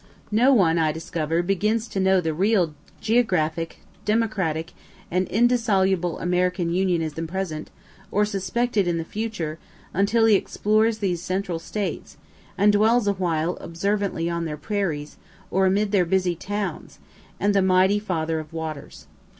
No 0.31 0.51
one, 0.51 0.79
I 0.79 0.91
discover, 0.91 1.43
begins 1.43 1.87
to 1.89 1.99
know 1.99 2.19
the 2.19 2.33
real 2.33 2.73
geographic, 3.01 3.81
democratic, 4.03 4.73
indissoluble 5.11 6.17
American 6.17 6.71
Union 6.71 7.03
in 7.03 7.09
the 7.11 7.21
present, 7.21 7.69
or 8.09 8.25
suspect 8.25 8.77
it 8.77 8.87
in 8.87 8.97
the 8.97 9.03
future, 9.03 9.59
until 9.93 10.25
he 10.25 10.33
explores 10.33 10.97
these 10.97 11.21
Central 11.21 11.59
States, 11.59 12.17
and 12.57 12.73
dwells 12.73 13.05
awhile 13.05 13.57
observantly 13.61 14.27
on 14.27 14.45
their 14.45 14.57
prairies, 14.57 15.17
or 15.51 15.67
amid 15.67 15.91
their 15.91 16.03
busy 16.05 16.33
towns, 16.35 16.97
and 17.39 17.53
the 17.53 17.61
mighty 17.61 17.99
father 17.99 18.39
of 18.39 18.53
waters. 18.53 19.05